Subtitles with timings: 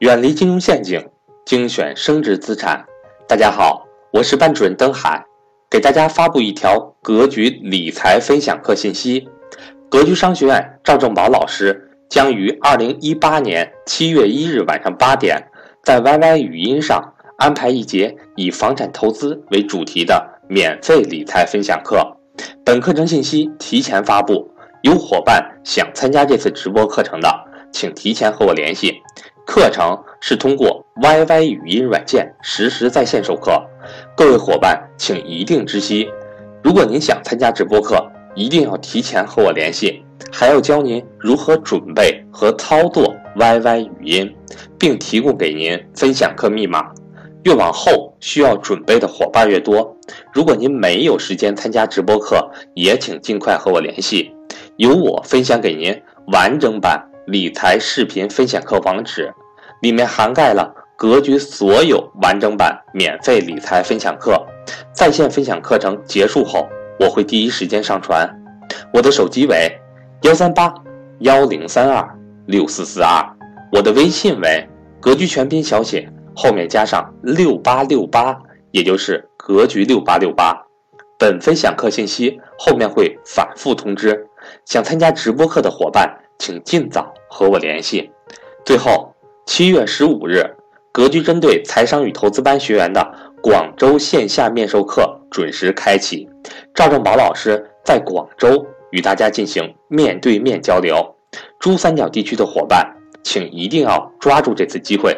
[0.00, 1.08] 远离金融陷阱，
[1.46, 2.84] 精选升值资产。
[3.28, 5.24] 大家好，我是班主任登海，
[5.70, 9.28] 给大家发布一条格局理财分享课信息。
[9.88, 15.40] 格局商学院赵正宝老师将于二零一八年七月一日晚上八点，
[15.84, 22.04] 在 YY 语音上安排一节以房产投资为主题的免费理财分享课。
[22.64, 24.50] 本课程信息提前发布，
[24.82, 27.30] 有伙伴想参加这次直播课程的，
[27.72, 29.00] 请提前和我联系。
[29.54, 33.52] 课程是通过 YY 语音软件实时在线授课，
[34.16, 36.10] 各位伙伴请一定知悉。
[36.60, 38.04] 如果您想参加直播课，
[38.34, 44.36] 一定要提前和我联系，还要教您如何准备和操作 YY 语音，
[44.76, 46.90] 并提供给您分享课密码。
[47.44, 49.96] 越往后需要准备的伙伴越多。
[50.32, 54.34] 如果您没有时间参加直播课，也请尽快和我联系，
[54.78, 55.96] 由我分享给您
[56.32, 57.00] 完整版。
[57.26, 59.32] 理财视频分享课网址，
[59.80, 64.40] 里面涵盖了格局所有完整版免费理财分享课。
[64.92, 68.28] 在线分享课程结束后，我会第一时间上传。
[68.92, 69.70] 我的手机为
[70.22, 70.72] 幺三八
[71.20, 72.08] 幺零三二
[72.46, 73.22] 六四四二，
[73.72, 74.66] 我的微信为
[75.00, 78.36] 格局全拼小写后面加上六八六八，
[78.70, 80.56] 也就是格局六八六八。
[81.18, 84.26] 本分享课信息后面会反复通知，
[84.64, 86.20] 想参加直播课的伙伴。
[86.36, 88.10] 请尽早和我联系。
[88.64, 89.13] 最后，
[89.46, 90.42] 七月十五日，
[90.90, 96.28] 格局针对财商与投资班学员的广州线下面授课准时开启。
[96.74, 101.14] 赵正宝老师在广州与大家进行面对面交流。
[101.60, 102.90] 珠三角地区的伙伴，
[103.22, 105.16] 请一定要抓住这次机会。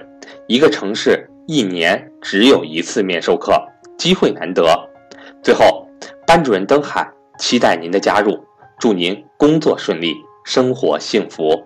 [0.48, 3.52] 一个城市一年只有一次面授课，
[3.96, 4.64] 机会难得。
[5.42, 5.86] 最后，
[6.26, 8.38] 班主任登海期待您的加入，
[8.78, 10.14] 祝您工作顺利。
[10.44, 11.60] 生活幸福。